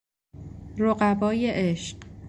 [0.77, 1.97] رقبای عشق